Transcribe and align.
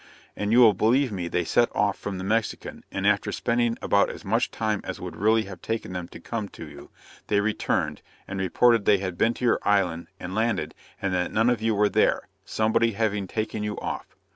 And 0.35 0.51
you 0.51 0.61
will 0.61 0.73
believe 0.73 1.11
me 1.11 1.27
they 1.27 1.43
set 1.43 1.69
off 1.75 1.95
from 1.95 2.17
the 2.17 2.23
Mexican, 2.23 2.83
and 2.91 3.05
after 3.05 3.31
spending 3.31 3.77
about 3.83 4.09
as 4.09 4.25
much 4.25 4.49
time 4.49 4.81
as 4.83 4.99
would 4.99 5.15
really 5.15 5.43
have 5.43 5.61
taken 5.61 5.93
them 5.93 6.07
to 6.07 6.19
come 6.19 6.49
to 6.57 6.67
you, 6.67 6.89
they 7.27 7.39
returned, 7.39 8.01
and 8.27 8.39
reported 8.39 8.85
they 8.85 8.97
had 8.97 9.15
been 9.15 9.35
to 9.35 9.45
your 9.45 9.59
island, 9.61 10.07
and 10.19 10.33
landed, 10.33 10.73
and 10.99 11.13
that 11.13 11.31
none 11.31 11.51
of 11.51 11.61
you 11.61 11.75
were 11.75 11.87
there, 11.87 12.27
somebody 12.43 12.93
having 12.93 13.27
taken 13.27 13.61
you 13.61 13.77
off! 13.79 14.15